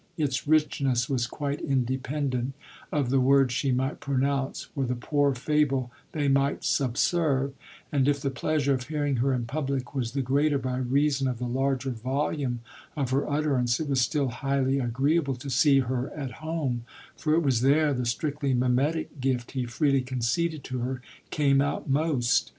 Its 0.17 0.47
richness 0.47 1.07
was 1.07 1.27
quite 1.27 1.61
independent 1.61 2.53
of 2.91 3.11
the 3.11 3.19
words 3.19 3.53
she 3.53 3.71
might 3.71 3.99
pronounce 3.99 4.67
or 4.75 4.83
the 4.83 4.95
poor 4.95 5.35
fable 5.35 5.91
they 6.13 6.27
might 6.27 6.63
subserve, 6.63 7.53
and 7.91 8.07
if 8.07 8.19
the 8.19 8.31
pleasure 8.31 8.73
of 8.73 8.87
hearing 8.87 9.17
her 9.17 9.31
in 9.31 9.45
public 9.45 9.93
was 9.93 10.13
the 10.13 10.23
greater 10.23 10.57
by 10.57 10.77
reason 10.77 11.27
of 11.27 11.37
the 11.37 11.45
larger 11.45 11.91
volume 11.91 12.61
of 12.97 13.11
her 13.11 13.29
utterance 13.29 13.79
it 13.79 13.87
was 13.87 14.01
still 14.01 14.29
highly 14.29 14.79
agreeable 14.79 15.35
to 15.35 15.51
see 15.51 15.81
her 15.81 16.09
at 16.15 16.31
home, 16.41 16.83
for 17.15 17.35
it 17.35 17.43
was 17.43 17.61
there 17.61 17.93
the 17.93 18.03
strictly 18.07 18.55
mimetic 18.55 19.21
gift 19.21 19.51
he 19.51 19.65
freely 19.67 20.01
conceded 20.01 20.63
to 20.63 20.79
her 20.79 20.99
came 21.29 21.61
out 21.61 21.87
most. 21.87 22.49